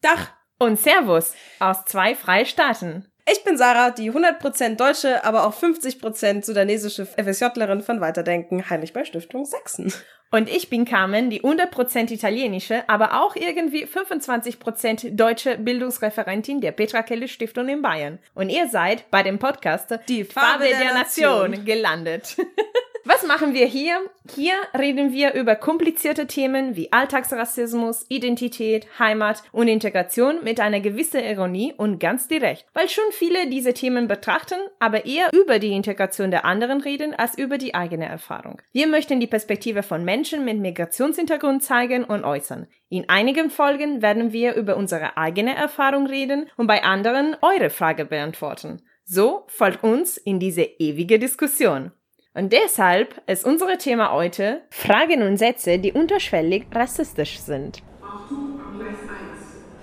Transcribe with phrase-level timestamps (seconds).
[0.00, 3.06] Dach und Servus aus zwei Freistaaten.
[3.30, 9.04] Ich bin Sarah, die 100% deutsche, aber auch 50% sudanesische FSJlerin von Weiterdenken, Heinrich bei
[9.04, 9.92] Stiftung Sachsen.
[10.32, 17.02] Und ich bin Carmen, die 100% italienische, aber auch irgendwie 25% deutsche Bildungsreferentin der Petra
[17.02, 18.20] Kelle Stiftung in Bayern.
[18.34, 20.94] Und ihr seid bei dem Podcast Die Farbe, der, der.
[20.94, 22.36] Nation gelandet.
[23.04, 23.98] Was machen wir hier?
[24.34, 31.24] Hier reden wir über komplizierte Themen wie Alltagsrassismus, Identität, Heimat und Integration mit einer gewissen
[31.24, 36.30] Ironie und ganz direkt, weil schon viele diese Themen betrachten, aber eher über die Integration
[36.30, 38.60] der anderen reden als über die eigene Erfahrung.
[38.72, 42.66] Wir möchten die Perspektive von Menschen mit Migrationshintergrund zeigen und äußern.
[42.90, 48.04] In einigen Folgen werden wir über unsere eigene Erfahrung reden und bei anderen eure Frage
[48.04, 48.82] beantworten.
[49.04, 51.92] So folgt uns in diese ewige Diskussion.
[52.32, 57.82] Und deshalb ist unser Thema heute Fragen und Sätze, die unterschwellig rassistisch sind.
[58.00, 58.94] Achtung, Gleis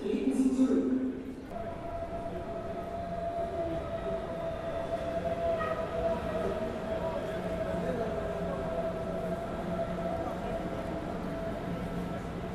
[0.00, 0.92] Treten Sie zurück.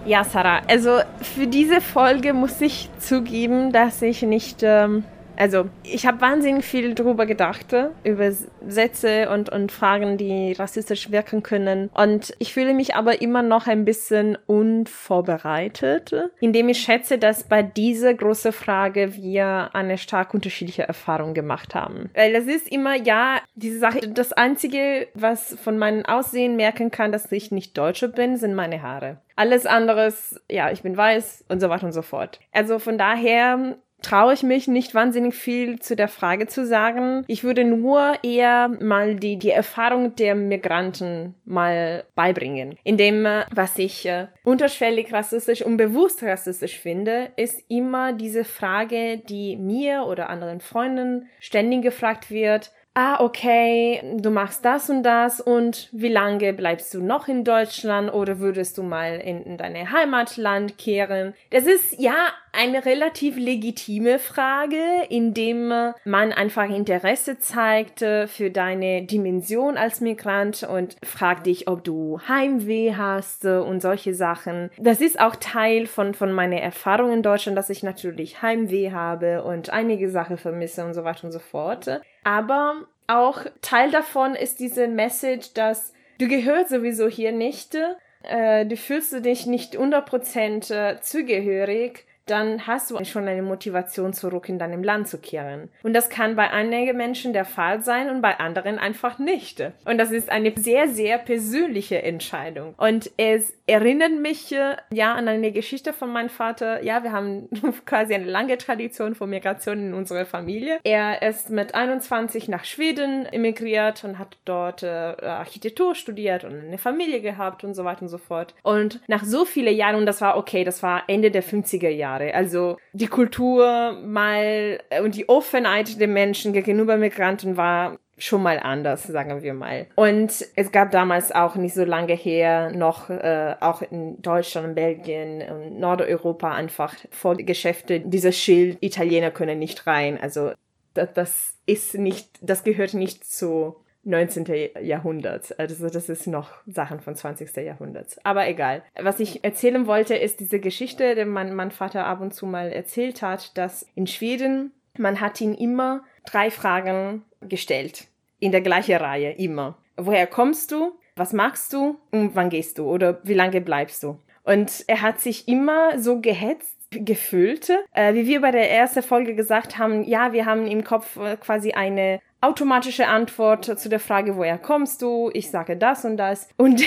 [0.05, 5.03] Ja, Sarah, also für diese Folge muss ich zugeben, dass ich nicht ähm,
[5.37, 8.31] also ich habe wahnsinnig viel darüber gedacht, über
[8.67, 11.89] Sätze und, und Fragen, die rassistisch wirken können.
[11.93, 17.63] Und ich fühle mich aber immer noch ein bisschen unvorbereitet, indem ich schätze, dass bei
[17.63, 22.09] dieser großen Frage wir eine stark unterschiedliche Erfahrung gemacht haben.
[22.13, 27.11] Weil es ist immer, ja, diese Sache, das Einzige, was von meinem Aussehen merken kann,
[27.11, 29.17] dass ich nicht Deutsche bin, sind meine Haare.
[29.35, 32.39] Alles anderes, ja, ich bin weiß und so weiter und so fort.
[32.51, 37.23] Also von daher traue ich mich nicht wahnsinnig viel zu der Frage zu sagen.
[37.27, 42.77] Ich würde nur eher mal die, die Erfahrung der Migranten mal beibringen.
[42.83, 49.17] Indem, äh, was ich äh, unterschwellig rassistisch und bewusst rassistisch finde, ist immer diese Frage,
[49.17, 55.41] die mir oder anderen Freunden ständig gefragt wird, ah, okay, du machst das und das
[55.41, 59.91] und wie lange bleibst du noch in Deutschland oder würdest du mal in, in deine
[59.91, 61.33] Heimatland kehren?
[61.49, 62.13] Das ist ja
[62.51, 64.77] eine relativ legitime Frage,
[65.09, 65.69] indem
[66.05, 72.19] man einfach Interesse zeigt äh, für deine Dimension als Migrant und fragt dich, ob du
[72.27, 74.69] Heimweh hast äh, und solche Sachen.
[74.77, 79.43] Das ist auch Teil von, von meiner Erfahrung in Deutschland, dass ich natürlich Heimweh habe
[79.43, 82.01] und einige Sachen vermisse und so weiter und so fort.
[82.23, 87.77] Aber auch Teil davon ist diese Message, dass du gehörst sowieso hier nicht,
[88.23, 94.49] äh, du fühlst dich nicht 100% äh, zugehörig dann hast du schon eine Motivation, zurück
[94.49, 95.69] in deinem Land zu kehren.
[95.83, 99.61] Und das kann bei einigen Menschen der Fall sein und bei anderen einfach nicht.
[99.85, 102.75] Und das ist eine sehr, sehr persönliche Entscheidung.
[102.77, 106.83] Und es erinnert mich äh, ja an eine Geschichte von meinem Vater.
[106.83, 107.49] Ja, wir haben
[107.85, 110.79] quasi eine lange Tradition von Migration in unserer Familie.
[110.83, 116.77] Er ist mit 21 nach Schweden emigriert und hat dort äh, Architektur studiert und eine
[116.77, 118.53] Familie gehabt und so weiter und so fort.
[118.63, 122.12] Und nach so vielen Jahren, und das war okay, das war Ende der 50er Jahre,
[122.13, 122.33] Jahre.
[122.33, 128.59] Also die Kultur mal äh, und die Offenheit der Menschen gegenüber Migranten war schon mal
[128.59, 129.87] anders, sagen wir mal.
[129.95, 135.41] Und es gab damals auch nicht so lange her noch äh, auch in Deutschland, Belgien
[135.41, 140.19] und Nordeuropa einfach vor die Geschäfte dieses Schild Italiener können nicht rein.
[140.21, 140.51] Also
[140.93, 144.45] das, das ist nicht, das gehört nicht zu 19.
[144.81, 145.57] Jahrhundert.
[145.57, 147.55] Also das ist noch Sachen von 20.
[147.57, 148.17] Jahrhundert.
[148.23, 148.83] Aber egal.
[149.01, 152.71] Was ich erzählen wollte, ist diese Geschichte, die mein, mein Vater ab und zu mal
[152.71, 158.07] erzählt hat, dass in Schweden man hat ihn immer drei Fragen gestellt.
[158.39, 159.77] In der gleichen Reihe, immer.
[159.97, 160.93] Woher kommst du?
[161.15, 161.99] Was machst du?
[162.11, 162.89] Und wann gehst du?
[162.89, 164.19] Oder wie lange bleibst du?
[164.43, 169.33] Und er hat sich immer so gehetzt, gefühlt, äh, wie wir bei der ersten Folge
[169.33, 174.35] gesagt haben, ja, wir haben im Kopf äh, quasi eine automatische Antwort zu der Frage,
[174.35, 175.31] woher kommst du?
[175.33, 176.49] Ich sage das und das.
[176.57, 176.83] Und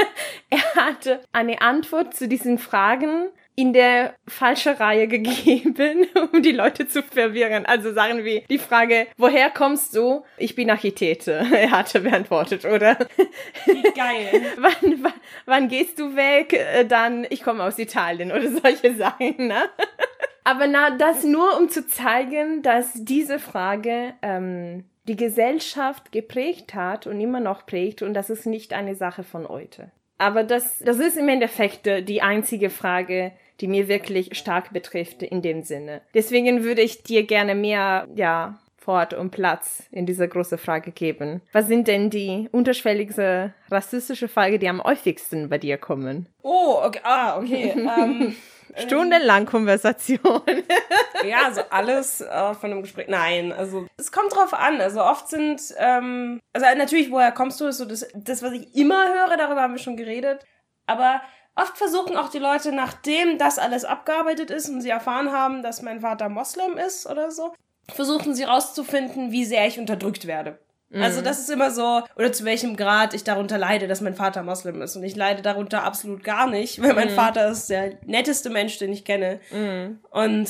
[0.50, 6.86] er hatte eine Antwort zu diesen Fragen in der falschen Reihe gegeben, um die Leute
[6.86, 7.66] zu verwirren.
[7.66, 10.22] Also sagen wir die Frage, woher kommst du?
[10.36, 11.26] Ich bin Architekt.
[11.28, 12.96] Er hatte beantwortet, oder?
[13.66, 14.42] Wie geil.
[14.58, 15.12] wann, wann,
[15.46, 16.52] wann gehst du weg?
[16.52, 19.68] Äh, dann, ich komme aus Italien oder solche Sachen, ne?
[20.44, 27.06] Aber na, das nur, um zu zeigen, dass diese Frage ähm, die Gesellschaft geprägt hat
[27.06, 29.90] und immer noch prägt und das ist nicht eine Sache von heute.
[30.18, 35.22] Aber das, das ist im Endeffekt äh, die einzige Frage, die mir wirklich stark betrifft
[35.22, 36.02] in dem Sinne.
[36.14, 38.58] Deswegen würde ich dir gerne mehr, ja,
[38.88, 41.42] Wort und Platz in dieser großen Frage geben.
[41.52, 46.26] Was sind denn die unterschwelligste rassistische Frage, die am häufigsten bei dir kommen?
[46.42, 47.00] Oh, okay.
[47.04, 47.74] ah, okay.
[47.76, 48.34] ähm,
[48.78, 50.42] Stundenlang Konversation.
[51.24, 53.08] ja, also alles äh, von einem Gespräch.
[53.08, 54.80] Nein, also es kommt drauf an.
[54.80, 58.74] Also oft sind, ähm, also natürlich, woher kommst du, ist so das, das, was ich
[58.74, 60.44] immer höre, darüber haben wir schon geredet.
[60.86, 61.20] Aber
[61.54, 65.82] oft versuchen auch die Leute, nachdem das alles abgearbeitet ist und sie erfahren haben, dass
[65.82, 67.54] mein Vater Moslem ist oder so,
[67.92, 70.58] versuchen sie rauszufinden, wie sehr ich unterdrückt werde.
[70.92, 74.42] Also das ist immer so, oder zu welchem Grad ich darunter leide, dass mein Vater
[74.42, 74.96] Moslem ist.
[74.96, 78.92] Und ich leide darunter absolut gar nicht, weil mein Vater ist der netteste Mensch, den
[78.92, 79.40] ich kenne.
[80.10, 80.48] Und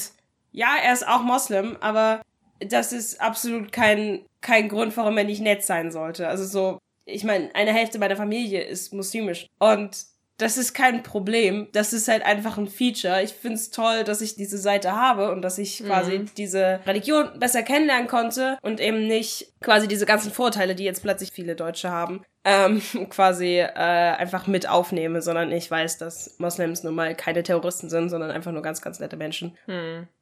[0.53, 2.23] ja, er ist auch Moslem, aber
[2.61, 6.29] das ist absolut kein, kein Grund, warum er nicht nett sein sollte.
[6.29, 9.47] Also so, ich meine, eine Hälfte meiner Familie ist muslimisch.
[9.59, 9.97] Und
[10.39, 11.67] das ist kein Problem.
[11.73, 13.23] Das ist halt einfach ein Feature.
[13.23, 17.65] Ich find's toll, dass ich diese Seite habe und dass ich quasi diese Religion besser
[17.65, 22.23] kennenlernen konnte und eben nicht quasi diese ganzen Vorteile, die jetzt plötzlich viele Deutsche haben,
[22.45, 22.81] ähm,
[23.11, 28.09] quasi äh, einfach mit aufnehme, sondern ich weiß, dass Moslems nun mal keine Terroristen sind,
[28.09, 29.59] sondern einfach nur ganz, ganz nette Menschen.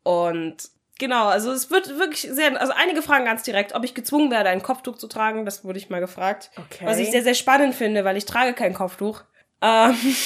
[0.03, 4.31] Und Genau, also es wird wirklich sehr, also einige fragen ganz direkt, ob ich gezwungen
[4.31, 6.51] werde, ein Kopftuch zu tragen, das wurde ich mal gefragt.
[6.57, 6.87] Okay.
[6.87, 9.25] Was ich sehr, sehr spannend finde, weil ich trage kein Kopftuch.
[9.63, 9.97] Ähm,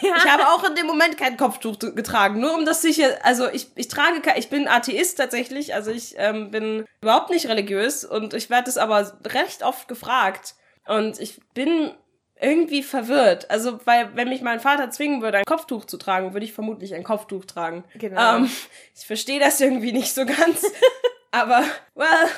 [0.00, 3.68] Ich habe auch in dem Moment kein Kopftuch getragen, nur um das sicher, also ich,
[3.74, 8.50] ich trage, ich bin Atheist tatsächlich, also ich ähm, bin überhaupt nicht religiös und ich
[8.50, 10.54] werde es aber recht oft gefragt
[10.86, 11.92] und ich bin
[12.40, 16.46] irgendwie verwirrt, also weil wenn mich mein Vater zwingen würde, ein Kopftuch zu tragen, würde
[16.46, 17.84] ich vermutlich ein Kopftuch tragen.
[17.94, 18.36] Genau.
[18.36, 18.50] Ähm,
[18.94, 20.64] ich verstehe das irgendwie nicht so ganz,
[21.32, 21.64] aber
[21.94, 22.28] well,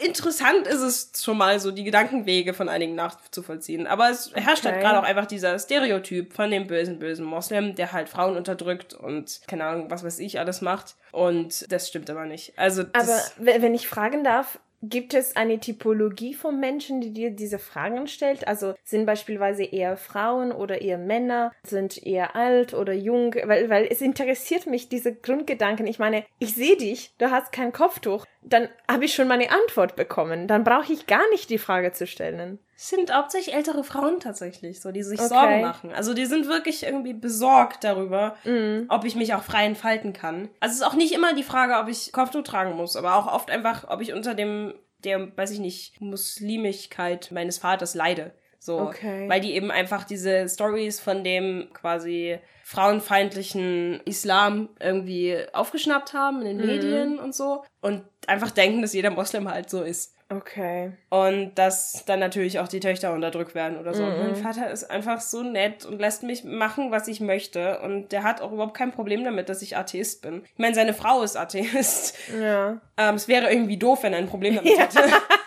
[0.00, 3.86] interessant ist es schon mal so, die Gedankenwege von einigen nachzuvollziehen.
[3.86, 4.84] Aber es herrscht halt Okay.
[4.84, 9.40] gerade auch einfach dieser Stereotyp von dem bösen, bösen Moslem, der halt Frauen unterdrückt und
[9.46, 10.96] keine Ahnung, was weiß ich alles macht.
[11.12, 12.52] Und das stimmt aber nicht.
[12.56, 17.58] Also Aber wenn ich fragen darf, gibt es eine Typologie von Menschen, die dir diese
[17.58, 18.46] Fragen stellt?
[18.46, 23.34] Also sind beispielsweise eher Frauen oder eher Männer, sind eher alt oder jung?
[23.44, 25.86] Weil, weil es interessiert mich, diese Grundgedanken.
[25.88, 28.24] Ich meine, ich sehe dich, du hast kein Kopftuch.
[28.48, 30.46] Dann habe ich schon meine Antwort bekommen.
[30.48, 32.58] Dann brauche ich gar nicht die Frage zu stellen.
[32.76, 35.28] sind hauptsächlich ältere Frauen tatsächlich, so die sich Okay.
[35.28, 35.92] Sorgen machen.
[35.92, 38.86] Also die sind wirklich irgendwie besorgt darüber, Mhm.
[38.88, 40.48] ob ich mich auch frei entfalten kann.
[40.60, 43.26] Also es ist auch nicht immer die Frage, ob ich Kopftuch tragen muss, aber auch
[43.32, 44.74] oft einfach, ob ich unter dem,
[45.04, 48.32] der, weiß ich nicht, Muslimigkeit meines Vaters leide.
[48.58, 49.28] So, Okay.
[49.28, 56.58] weil die eben einfach diese Stories von dem quasi frauenfeindlichen Islam irgendwie aufgeschnappt haben in
[56.58, 60.14] den Medien und so und einfach denken, dass jeder Moslem halt so ist.
[60.30, 60.92] Okay.
[61.08, 64.02] Und dass dann natürlich auch die Töchter unterdrückt werden oder so.
[64.04, 67.78] Und mein Vater ist einfach so nett und lässt mich machen, was ich möchte.
[67.80, 70.42] Und der hat auch überhaupt kein Problem damit, dass ich Atheist bin.
[70.44, 72.14] Ich meine, seine Frau ist Atheist.
[72.38, 72.78] Ja.
[72.98, 75.00] Ähm, es wäre irgendwie doof, wenn er ein Problem damit hätte.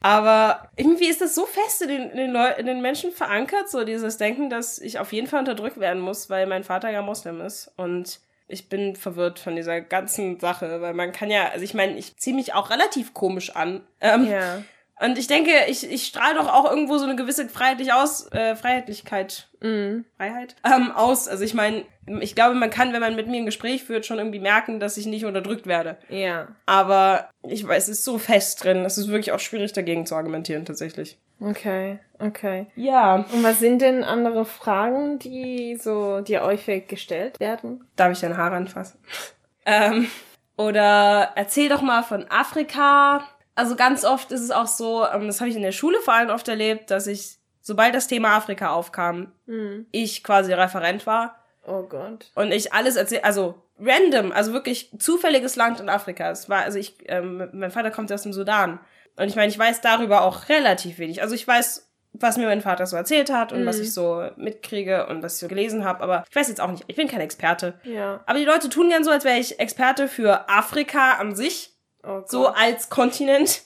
[0.00, 3.84] Aber irgendwie ist das so fest in den, in, den in den Menschen verankert, so
[3.84, 7.40] dieses Denken, dass ich auf jeden Fall unterdrückt werden muss, weil mein Vater ja Moslem
[7.40, 7.72] ist.
[7.76, 11.98] Und ich bin verwirrt von dieser ganzen Sache, weil man kann ja, also ich meine,
[11.98, 13.82] ich ziehe mich auch relativ komisch an.
[14.00, 14.62] Ähm, Ja.
[15.00, 18.56] Und ich denke, ich, ich strahle doch auch irgendwo so eine gewisse Freiheitlich aus, äh,
[18.56, 20.04] Freiheitlichkeit, Mhm.
[20.16, 21.28] Freiheit ähm, aus.
[21.28, 21.84] Also ich meine,
[22.20, 24.96] ich glaube, man kann, wenn man mit mir ein Gespräch führt, schon irgendwie merken, dass
[24.96, 25.96] ich nicht unterdrückt werde.
[26.08, 26.48] Ja.
[26.66, 30.14] Aber ich weiß, es ist so fest drin, es ist wirklich auch schwierig dagegen zu
[30.14, 31.18] argumentieren, tatsächlich.
[31.40, 31.98] Okay.
[32.18, 32.66] Okay.
[32.76, 33.26] Ja.
[33.32, 37.84] Und was sind denn andere Fragen, die so dir häufig gestellt werden?
[37.96, 38.98] Darf ich deine Haare anfassen?
[39.66, 40.08] ähm,
[40.56, 43.24] oder erzähl doch mal von Afrika.
[43.58, 46.14] Also ganz oft ist es auch so, ähm, das habe ich in der Schule vor
[46.14, 49.86] allem oft erlebt, dass ich, sobald das Thema Afrika aufkam, Hm.
[49.90, 51.36] ich quasi Referent war
[51.66, 52.30] Oh Gott.
[52.34, 56.30] und ich alles erzähl, also random, also wirklich zufälliges Land in Afrika.
[56.30, 58.78] Es war, also ich, ähm, mein Vater kommt aus dem Sudan
[59.16, 61.20] und ich meine, ich weiß darüber auch relativ wenig.
[61.22, 65.06] Also ich weiß, was mir mein Vater so erzählt hat und was ich so mitkriege
[65.08, 67.20] und was ich so gelesen habe, aber ich weiß jetzt auch nicht, ich bin kein
[67.20, 67.74] Experte.
[67.84, 68.20] Ja.
[68.26, 71.74] Aber die Leute tun gern so, als wäre ich Experte für Afrika an sich,
[72.06, 73.62] Oh so als Kontinent.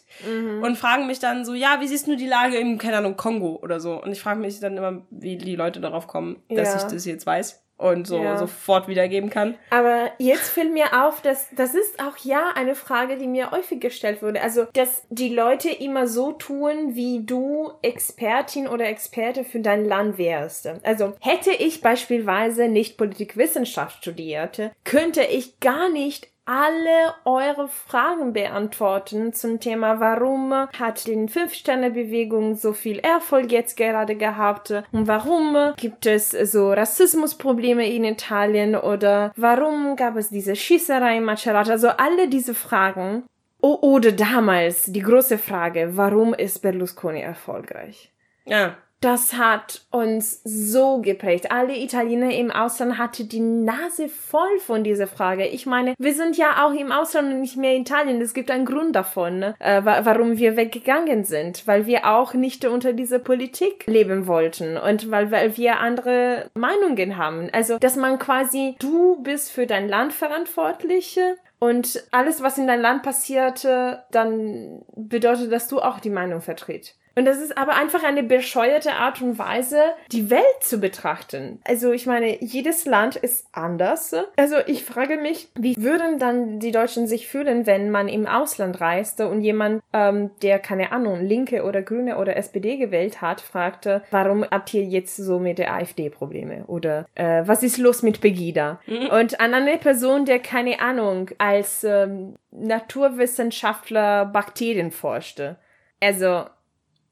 [0.61, 3.59] Und fragen mich dann so, ja, wie siehst du die Lage im, keine Ahnung, Kongo
[3.63, 4.01] oder so?
[4.03, 6.77] Und ich frage mich dann immer, wie die Leute darauf kommen, dass Ja.
[6.77, 8.37] ich das jetzt weiß und so Ja.
[8.37, 9.57] sofort wiedergeben kann.
[9.71, 13.81] Aber jetzt fällt mir auf, dass das ist auch ja eine Frage, die mir häufig
[13.81, 14.41] gestellt wurde.
[14.43, 20.19] Also, dass die Leute immer so tun, wie du Expertin oder Experte für dein Land
[20.19, 20.69] wärst.
[20.85, 29.33] Also, hätte ich beispielsweise nicht Politikwissenschaft studiert, könnte ich gar nicht alle eure Fragen beantworten
[29.33, 36.07] zum Thema, warum hat die Fünf-Sterne-Bewegung so viel Erfolg jetzt gerade gehabt und warum gibt
[36.07, 42.29] es so Rassismusprobleme in Italien oder warum gab es diese Schießerei in Macerata, also alle
[42.29, 43.25] diese Fragen.
[43.61, 48.11] Oder damals die große Frage, warum ist Berlusconi erfolgreich?
[48.45, 51.51] Ja, das hat uns so geprägt.
[51.51, 55.47] Alle Italiener im Ausland hatten die Nase voll von dieser Frage.
[55.47, 58.21] Ich meine, wir sind ja auch im Ausland und nicht mehr in Italien.
[58.21, 59.55] Es gibt einen Grund davon, ne?
[59.59, 65.11] äh, warum wir weggegangen sind, weil wir auch nicht unter dieser Politik leben wollten und
[65.11, 67.49] weil, weil wir andere Meinungen haben.
[67.53, 71.19] Also, dass man quasi, du bist für dein Land verantwortlich
[71.59, 76.97] und alles, was in deinem Land passierte, dann bedeutet, dass du auch die Meinung vertrittst.
[77.15, 81.61] Und das ist aber einfach eine bescheuerte Art und Weise, die Welt zu betrachten.
[81.65, 84.15] Also ich meine, jedes Land ist anders.
[84.37, 88.81] Also ich frage mich, wie würden dann die Deutschen sich fühlen, wenn man im Ausland
[88.81, 94.03] reiste und jemand, ähm, der keine Ahnung, Linke oder Grüne oder SPD gewählt hat, fragte,
[94.11, 96.65] warum habt ihr jetzt so mit der AfD Probleme?
[96.67, 98.81] Oder äh, was ist los mit Pegida?
[98.87, 99.09] Mhm.
[99.09, 105.57] Und an eine Person, der keine Ahnung, als ähm, Naturwissenschaftler Bakterien forschte.
[106.01, 106.45] Also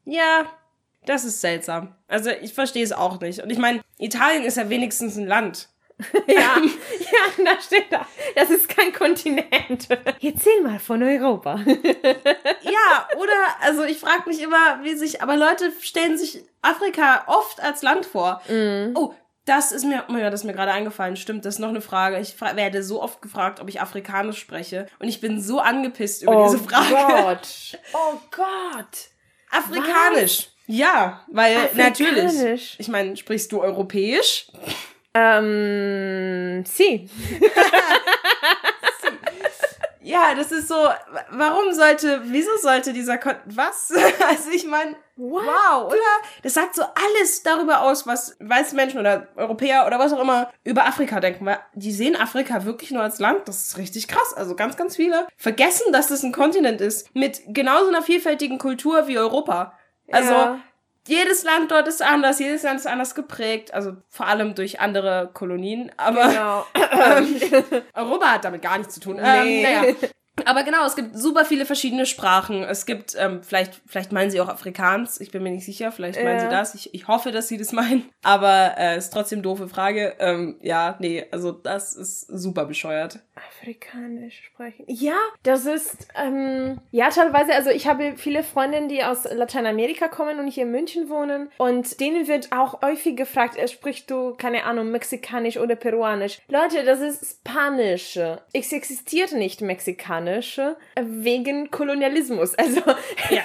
[0.04, 0.47] ja,
[1.07, 1.95] das ist seltsam.
[2.09, 3.42] Also ich verstehe es auch nicht.
[3.42, 5.69] Und ich meine, Italien ist ja wenigstens ein Land.
[6.26, 8.07] ja, ja, da steht da.
[8.35, 9.88] Das ist kein Kontinent.
[10.23, 11.61] Erzähl mal von Europa.
[11.66, 17.61] ja, oder, also ich frage mich immer, wie sich, aber Leute stellen sich Afrika oft
[17.61, 18.40] als Land vor.
[18.49, 18.95] Mm.
[18.95, 19.14] Oh,
[19.45, 21.16] das ist mir, oh ja, das ist mir gerade eingefallen.
[21.16, 22.19] Stimmt, das ist noch eine Frage.
[22.21, 24.87] Ich werde so oft gefragt, ob ich Afrikanisch spreche.
[24.99, 26.95] Und ich bin so angepisst über oh diese Frage.
[26.95, 27.78] Oh Gott.
[27.92, 29.11] Oh Gott.
[29.50, 30.38] Afrikanisch.
[30.38, 30.49] Was?
[30.66, 31.99] Ja, weil Afrikanisch.
[31.99, 32.76] natürlich.
[32.78, 34.47] Ich meine, sprichst du Europäisch?
[35.14, 37.11] Ähm, sie.
[40.11, 40.88] ja, das ist so,
[41.31, 43.93] warum sollte, wieso sollte dieser Kon was?
[44.29, 45.99] also ich meine, wow, oder?
[46.43, 50.50] Das sagt so alles darüber aus, was weiße Menschen oder Europäer oder was auch immer
[50.64, 53.47] über Afrika denken, weil die sehen Afrika wirklich nur als Land.
[53.47, 54.35] Das ist richtig krass.
[54.35, 59.07] Also ganz, ganz viele vergessen, dass das ein Kontinent ist mit genauso einer vielfältigen Kultur
[59.07, 59.79] wie Europa.
[60.11, 60.61] Also ja.
[61.07, 65.30] Jedes Land dort ist anders, jedes Land ist anders geprägt, also vor allem durch andere
[65.33, 66.66] Kolonien, aber genau.
[66.75, 69.19] ähm, Europa hat damit gar nichts zu tun.
[69.19, 69.64] Ähm, nee.
[69.64, 69.95] Ähm, naja.
[70.45, 72.63] Aber genau, es gibt super viele verschiedene Sprachen.
[72.63, 75.21] Es gibt, ähm, vielleicht, vielleicht meinen sie auch Afrikaans.
[75.21, 75.93] Ich bin mir nicht sicher.
[75.93, 76.41] Vielleicht meinen ja.
[76.41, 76.75] sie das.
[76.75, 78.09] Ich, ich hoffe, dass sie das meinen.
[78.23, 80.15] Aber äh, ist trotzdem doofe Frage.
[80.19, 83.21] Ähm, ja, nee, also das ist super bescheuert.
[83.35, 84.85] Afrikanisch sprechen.
[84.89, 90.39] Ja, das ist, ähm, ja, teilweise, also ich habe viele Freundinnen, die aus Lateinamerika kommen
[90.39, 91.51] und hier in München wohnen.
[91.59, 96.41] Und denen wird auch häufig gefragt, äh, sprichst du, keine Ahnung, Mexikanisch oder Peruanisch?
[96.49, 98.19] Leute, das ist Spanisch.
[98.53, 100.20] Es existiert nicht Mexikanisch.
[100.21, 100.73] Spanisch äh,
[101.05, 102.55] wegen Kolonialismus.
[102.55, 102.81] Also
[103.31, 103.43] ja,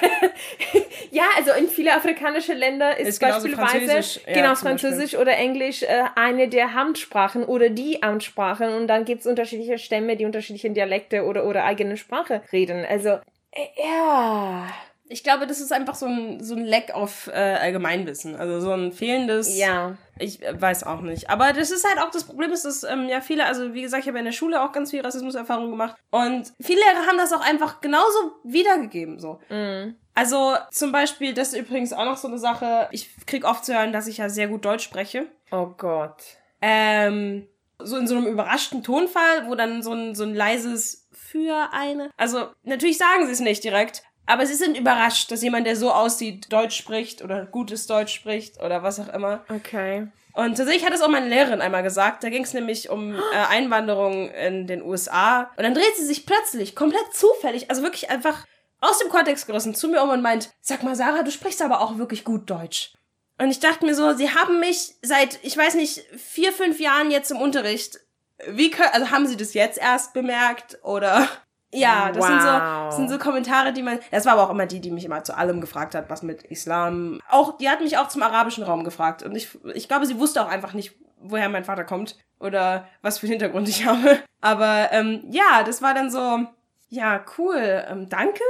[1.10, 5.82] ja also in viele afrikanische Länder ist, ist beispielsweise Französisch, ja, genau Französisch oder Englisch
[5.82, 10.70] äh, eine der Amtssprachen oder die Amtssprachen und dann gibt es unterschiedliche Stämme, die unterschiedliche
[10.70, 12.84] Dialekte oder, oder eigene Sprache reden.
[12.88, 13.10] Also
[13.52, 14.66] äh, ja
[15.08, 18.36] ich glaube, das ist einfach so ein, so ein Leck auf äh, Allgemeinwissen.
[18.36, 19.56] Also so ein fehlendes.
[19.56, 19.96] Ja.
[20.18, 21.30] Ich äh, weiß auch nicht.
[21.30, 24.02] Aber das ist halt auch das Problem, ist, dass ähm, ja viele, also wie gesagt,
[24.02, 25.96] ich habe in der Schule auch ganz viel Rassismuserfahrung gemacht.
[26.10, 29.20] Und viele Lehrer haben das auch einfach genauso wiedergegeben.
[29.20, 29.40] so.
[29.48, 29.96] Mhm.
[30.14, 32.88] Also zum Beispiel, das ist übrigens auch noch so eine Sache.
[32.90, 35.26] Ich krieg oft zu hören, dass ich ja sehr gut Deutsch spreche.
[35.52, 36.22] Oh Gott.
[36.62, 37.46] Ähm,
[37.78, 42.10] so in so einem überraschten Tonfall, wo dann so ein, so ein leises für eine.
[42.16, 45.92] Also natürlich sagen sie es nicht direkt, aber sie sind überrascht, dass jemand, der so
[45.92, 49.44] aussieht, Deutsch spricht oder gutes Deutsch spricht oder was auch immer.
[49.48, 50.08] Okay.
[50.34, 52.22] Und tatsächlich hat es auch meine Lehrerin einmal gesagt.
[52.22, 53.18] Da ging es nämlich um äh,
[53.48, 55.50] Einwanderung in den USA.
[55.56, 58.44] Und dann dreht sie sich plötzlich, komplett zufällig, also wirklich einfach
[58.80, 61.80] aus dem Kontext gerissen, zu mir um und meint, sag mal, Sarah, du sprichst aber
[61.80, 62.92] auch wirklich gut Deutsch.
[63.38, 67.10] Und ich dachte mir so, sie haben mich seit, ich weiß nicht, vier, fünf Jahren
[67.10, 68.00] jetzt im Unterricht.
[68.46, 71.26] Wie können, also haben sie das jetzt erst bemerkt oder
[71.72, 72.28] ja, das wow.
[72.28, 73.98] sind, so, das sind so Kommentare, die man.
[74.10, 76.42] Das war aber auch immer die, die mich immer zu allem gefragt hat, was mit
[76.44, 77.20] Islam.
[77.28, 79.22] Auch, die hat mich auch zum arabischen Raum gefragt.
[79.22, 83.18] Und ich, ich glaube, sie wusste auch einfach nicht, woher mein Vater kommt oder was
[83.18, 84.18] für einen Hintergrund ich habe.
[84.40, 86.46] Aber ähm, ja, das war dann so,
[86.88, 88.44] ja, cool, ähm, danke.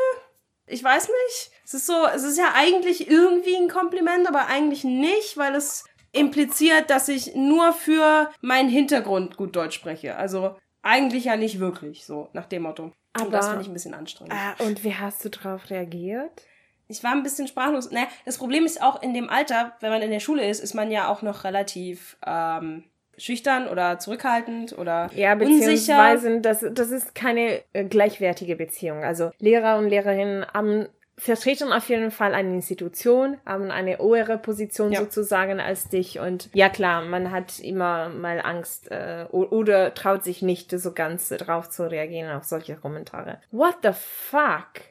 [0.67, 1.51] Ich weiß nicht.
[1.65, 5.85] Es ist so, es ist ja eigentlich irgendwie ein Kompliment, aber eigentlich nicht, weil es
[6.13, 10.17] impliziert, dass ich nur für meinen Hintergrund gut Deutsch spreche.
[10.17, 12.93] Also eigentlich ja nicht wirklich, so nach dem Motto.
[13.21, 14.35] Aber, das finde ich ein bisschen anstrengend.
[14.35, 16.43] Äh, und wie hast du darauf reagiert?
[16.89, 17.91] Ich war ein bisschen sprachlos.
[17.91, 20.75] Naja, das Problem ist auch in dem Alter, wenn man in der Schule ist, ist
[20.75, 22.85] man ja auch noch relativ ähm,
[23.19, 26.41] schüchtern oder zurückhaltend oder ja, beziehungsweise unsicher.
[26.41, 29.03] Das, das ist keine äh, gleichwertige Beziehung.
[29.03, 30.87] Also Lehrer und Lehrerinnen haben
[31.19, 35.01] vertreten auf jeden Fall eine Institution, haben eine höhere Position ja.
[35.01, 36.19] sozusagen als dich.
[36.19, 41.29] Und ja klar, man hat immer mal Angst äh, oder traut sich nicht so ganz
[41.29, 43.41] drauf zu reagieren auf solche Kommentare.
[43.51, 44.83] What the fuck?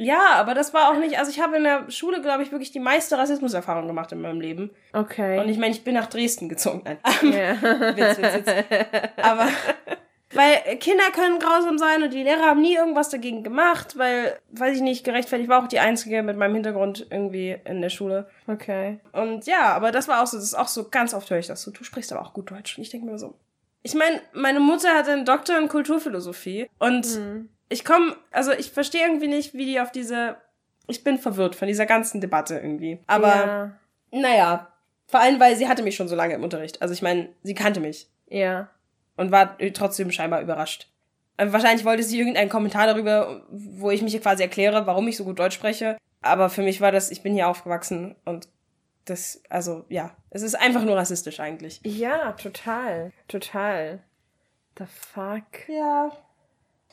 [0.00, 2.70] Ja, aber das war auch nicht, also ich habe in der Schule, glaube ich, wirklich
[2.70, 4.70] die meiste Rassismuserfahrung gemacht in meinem Leben.
[4.92, 5.40] Okay.
[5.40, 6.82] Und ich meine, ich bin nach Dresden gezogen.
[6.84, 6.98] Nein.
[7.32, 7.60] ja.
[7.96, 8.70] Witz, Witz, Witz.
[9.16, 9.48] Aber
[10.38, 14.76] weil Kinder können grausam sein und die Lehrer haben nie irgendwas dagegen gemacht, weil, weiß
[14.76, 18.30] ich nicht, gerechtfertigt war auch die Einzige mit meinem Hintergrund irgendwie in der Schule.
[18.46, 19.00] Okay.
[19.12, 21.48] Und ja, aber das war auch so, das ist auch so, ganz oft höre ich
[21.48, 22.78] das so, du sprichst aber auch gut Deutsch.
[22.78, 23.34] Und ich denke mir so,
[23.82, 27.48] ich meine, meine Mutter hatte einen Doktor in Kulturphilosophie und Mhm.
[27.68, 30.36] ich komme, also ich verstehe irgendwie nicht, wie die auf diese,
[30.86, 32.98] ich bin verwirrt von dieser ganzen Debatte irgendwie.
[33.08, 33.70] Aber Ja.
[34.12, 34.68] naja,
[35.06, 36.80] vor allem, weil sie hatte mich schon so lange im Unterricht.
[36.80, 38.68] Also ich meine, sie kannte mich Ja.
[39.18, 40.88] Und war trotzdem scheinbar überrascht.
[41.36, 45.24] Äh, Wahrscheinlich wollte sie irgendeinen Kommentar darüber, wo ich mich quasi erkläre, warum ich so
[45.24, 45.98] gut Deutsch spreche.
[46.22, 48.48] Aber für mich war das, ich bin hier aufgewachsen und
[49.04, 51.80] das, also ja, es ist einfach nur rassistisch eigentlich.
[51.84, 53.12] Ja, total.
[53.28, 54.00] Total.
[54.78, 55.68] The fuck.
[55.68, 56.10] Ja.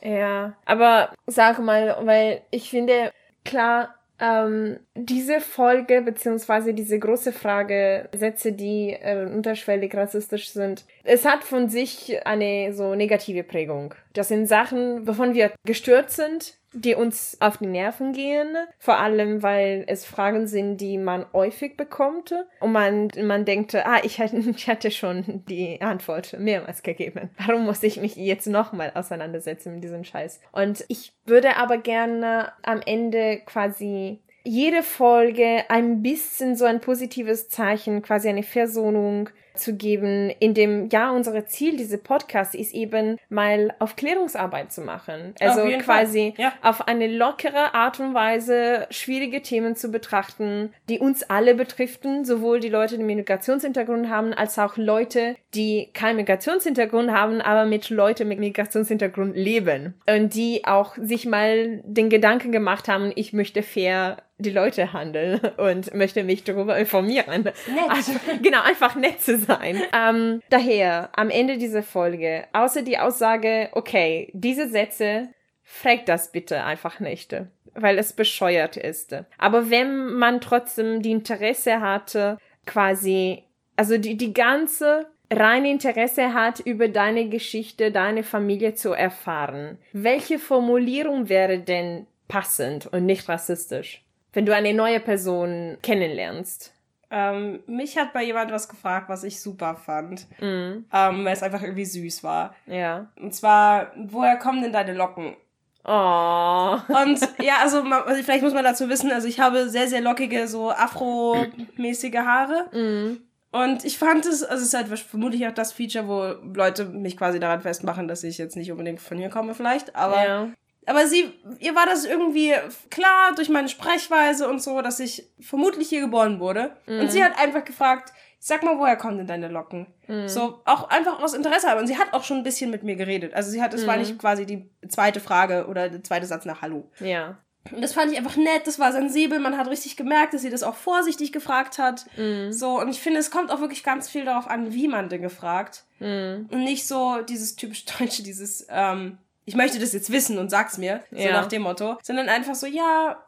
[0.02, 3.12] Ja, aber sag mal, weil ich finde,
[3.44, 11.24] klar, ähm, diese Folge beziehungsweise diese große Frage, Sätze, die äh, unterschwellig rassistisch sind, es
[11.24, 13.94] hat von sich eine so negative Prägung.
[14.14, 19.42] Das sind Sachen, wovon wir gestört sind, die uns auf die Nerven gehen, vor allem
[19.42, 24.36] weil es Fragen sind, die man häufig bekommt und man, man denkt, ah, ich hätte,
[24.50, 27.30] ich hätte schon die Antwort mehrmals gegeben.
[27.38, 30.40] Warum muss ich mich jetzt nochmal auseinandersetzen mit diesem Scheiß?
[30.52, 37.48] Und ich würde aber gerne am Ende quasi jede Folge ein bisschen so ein positives
[37.48, 43.18] Zeichen, quasi eine Versöhnung zu geben, in dem, ja, unser Ziel, diese Podcast ist eben
[43.28, 45.34] mal Aufklärungsarbeit zu machen.
[45.40, 46.52] Also Auf quasi ja.
[46.62, 52.60] auf eine lockere Art und Weise schwierige Themen zu betrachten, die uns alle betriften, sowohl
[52.60, 57.90] die Leute, die einen Migrationshintergrund haben, als auch Leute, die keinen Migrationshintergrund haben, aber mit
[57.90, 59.94] Leuten mit Migrationshintergrund leben.
[60.08, 65.40] Und die auch sich mal den Gedanken gemacht haben, ich möchte fair die Leute handeln
[65.56, 67.42] und möchte mich darüber informieren.
[67.42, 67.54] Nett.
[67.88, 69.45] Also, genau, einfach nett zu sein.
[69.92, 75.28] Ähm, daher, am Ende dieser Folge, außer die Aussage, okay, diese Sätze,
[75.62, 77.36] fragt das bitte einfach nicht,
[77.74, 79.14] weil es bescheuert ist.
[79.38, 83.42] Aber wenn man trotzdem die Interesse hatte, quasi,
[83.76, 90.38] also die, die ganze rein Interesse hat, über deine Geschichte, deine Familie zu erfahren, welche
[90.38, 94.04] Formulierung wäre denn passend und nicht rassistisch?
[94.32, 96.74] Wenn du eine neue Person kennenlernst.
[97.10, 100.84] Ähm, mich hat bei jemand was gefragt, was ich super fand, Mhm.
[100.92, 102.54] ähm, weil es einfach irgendwie süß war.
[102.66, 103.06] Ja.
[103.20, 105.36] Und zwar, woher kommen denn deine Locken?
[105.84, 106.76] Oh.
[106.88, 110.00] Und ja, also, ma- also vielleicht muss man dazu wissen, also ich habe sehr, sehr
[110.00, 112.66] lockige, so afro-mäßige Haare.
[112.72, 113.20] Mhm.
[113.52, 117.16] Und ich fand es, also es ist halt vermutlich auch das Feature, wo Leute mich
[117.16, 119.94] quasi daran festmachen, dass ich jetzt nicht unbedingt von hier komme vielleicht.
[119.96, 120.48] Aber, Ja.
[120.86, 122.54] Aber sie, ihr war das irgendwie
[122.90, 126.76] klar durch meine Sprechweise und so, dass ich vermutlich hier geboren wurde.
[126.86, 129.86] Und sie hat einfach gefragt, sag mal, woher kommen denn deine Locken?
[130.26, 131.68] So, auch einfach aus Interesse.
[131.68, 133.34] Aber und sie hat auch schon ein bisschen mit mir geredet.
[133.34, 136.62] Also sie hat, es war nicht quasi die zweite Frage oder der zweite Satz nach
[136.62, 136.90] Hallo.
[137.00, 137.38] Ja.
[137.72, 140.50] Und das fand ich einfach nett, das war sensibel, man hat richtig gemerkt, dass sie
[140.50, 142.06] das auch vorsichtig gefragt hat.
[142.52, 145.30] So, und ich finde, es kommt auch wirklich ganz viel darauf an, wie man Dinge
[145.30, 145.84] fragt.
[145.98, 146.48] Mhm.
[146.50, 150.76] Und nicht so dieses typisch Deutsche, dieses, ähm, ich möchte das jetzt wissen und sag's
[150.76, 151.32] mir, so Ja.
[151.32, 153.22] nach dem Motto, sondern einfach so, ja,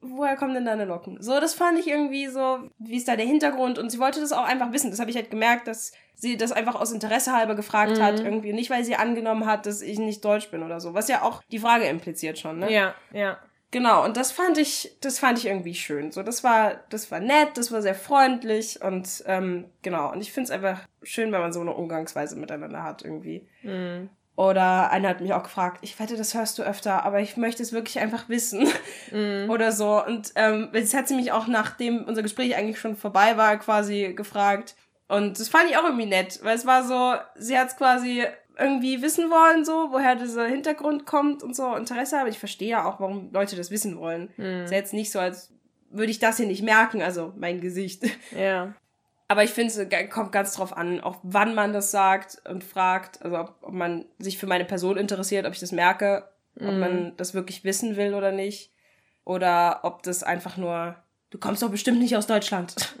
[0.00, 1.20] woher kommen denn deine Locken?
[1.20, 3.78] So, das fand ich irgendwie so, wie ist da der Hintergrund?
[3.78, 4.90] Und sie wollte das auch einfach wissen.
[4.90, 8.52] Das habe ich halt gemerkt, dass sie das einfach aus Interesse halber gefragt hat, irgendwie.
[8.52, 10.94] Nicht, weil sie angenommen hat, dass ich nicht deutsch bin oder so.
[10.94, 12.72] Was ja auch die Frage impliziert schon, ne?
[12.72, 12.94] Ja.
[13.12, 13.38] Ja.
[13.70, 16.12] Genau, und das fand ich, das fand ich irgendwie schön.
[16.12, 20.12] So, das war, das war nett, das war sehr freundlich und ähm, genau.
[20.12, 23.48] Und ich finde es einfach schön, wenn man so eine Umgangsweise miteinander hat irgendwie.
[23.62, 24.10] Mhm.
[24.36, 27.62] Oder einer hat mich auch gefragt, ich wette, das hörst du öfter, aber ich möchte
[27.62, 28.66] es wirklich einfach wissen.
[29.48, 30.04] Oder so.
[30.04, 34.12] Und ähm, jetzt hat sie mich auch, nachdem unser Gespräch eigentlich schon vorbei war, quasi
[34.14, 34.74] gefragt.
[35.06, 38.24] Und das fand ich auch irgendwie nett, weil es war so, sie hat es quasi
[38.58, 42.84] irgendwie wissen wollen, so, woher dieser Hintergrund kommt und so Interesse, aber ich verstehe ja
[42.84, 44.30] auch, warum Leute das wissen wollen.
[44.64, 45.52] Ist ja jetzt nicht so, als
[45.90, 48.04] würde ich das hier nicht merken, also mein Gesicht.
[48.36, 48.74] Ja.
[49.34, 53.20] Aber ich finde, es kommt ganz drauf an, auch wann man das sagt und fragt,
[53.20, 56.28] also ob, ob man sich für meine Person interessiert, ob ich das merke,
[56.60, 58.70] ob man das wirklich wissen will oder nicht.
[59.24, 60.94] Oder ob das einfach nur,
[61.30, 62.76] du kommst doch bestimmt nicht aus Deutschland.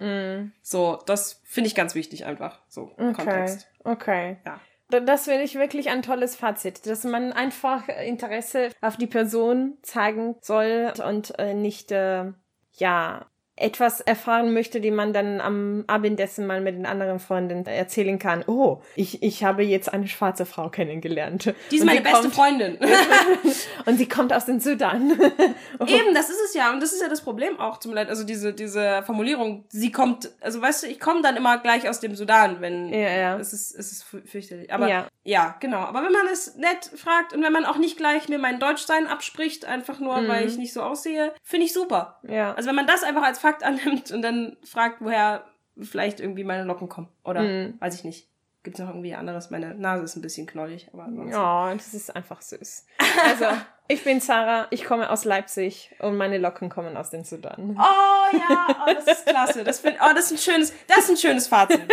[0.60, 3.12] So, das finde ich ganz wichtig einfach, so Okay.
[3.12, 3.68] Kontext.
[3.84, 4.38] Okay.
[4.44, 4.58] Ja.
[4.90, 9.78] Da- Das finde ich wirklich ein tolles Fazit, dass man einfach Interesse auf die Person
[9.82, 12.32] zeigen soll und äh, nicht, äh,
[12.72, 18.18] ja, etwas erfahren möchte, die man dann am Abendessen mal mit den anderen Freunden erzählen
[18.18, 18.42] kann.
[18.48, 21.54] Oh, ich, ich habe jetzt eine schwarze Frau kennengelernt.
[21.70, 22.78] Die ist und meine beste kommt, Freundin.
[23.86, 25.12] und sie kommt aus dem Sudan.
[25.78, 25.84] oh.
[25.86, 26.72] Eben, das ist es ja.
[26.72, 28.08] Und das ist ja das Problem auch zum Leid.
[28.08, 32.00] Also diese, diese Formulierung, sie kommt, also weißt du, ich komme dann immer gleich aus
[32.00, 33.38] dem Sudan, wenn ja, ja.
[33.38, 34.72] es ist, es ist fürchterlich.
[34.72, 35.06] Aber ja.
[35.24, 35.78] Ja, genau.
[35.78, 39.06] Aber wenn man es nett fragt und wenn man auch nicht gleich mir mein Deutschsein
[39.06, 40.28] abspricht, einfach nur, mhm.
[40.28, 42.20] weil ich nicht so aussehe, finde ich super.
[42.28, 42.52] Ja.
[42.54, 45.44] Also wenn man das einfach als Fakt annimmt und dann fragt, woher
[45.80, 47.08] vielleicht irgendwie meine Locken kommen.
[47.24, 47.74] Oder mhm.
[47.80, 48.28] weiß ich nicht.
[48.62, 49.50] Gibt es noch irgendwie anderes?
[49.50, 50.88] Meine Nase ist ein bisschen knollig.
[50.92, 52.86] Aber ja, das ist einfach süß.
[53.22, 53.46] Also,
[53.88, 57.76] ich bin Sarah, ich komme aus Leipzig und meine Locken kommen aus dem Sudan.
[57.78, 59.64] Oh ja, oh, das ist klasse.
[59.64, 61.80] Das, find, oh, das, ist ein schönes, das ist ein schönes Fazit.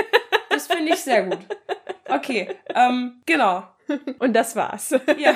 [0.49, 1.39] Das finde ich sehr gut.
[2.11, 3.63] Okay, ähm, genau.
[4.19, 4.91] Und das war's.
[5.17, 5.35] Ja.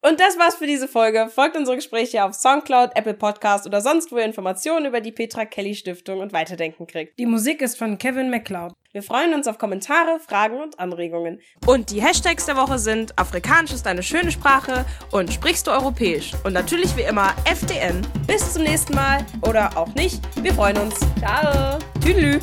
[0.00, 1.28] Und das war's für diese Folge.
[1.28, 5.44] Folgt unsere Gespräche auf Soundcloud, Apple Podcast oder sonst, wo ihr Informationen über die Petra
[5.44, 7.18] Kelly Stiftung und Weiterdenken kriegt.
[7.18, 8.72] Die Musik ist von Kevin MacLeod.
[8.92, 11.40] Wir freuen uns auf Kommentare, Fragen und Anregungen.
[11.66, 16.32] Und die Hashtags der Woche sind Afrikanisch ist eine schöne Sprache und Sprichst du Europäisch?
[16.44, 18.00] Und natürlich wie immer FDN.
[18.26, 20.22] Bis zum nächsten Mal oder auch nicht.
[20.42, 20.98] Wir freuen uns.
[21.20, 21.78] Ciao.
[22.00, 22.38] Tüdelü.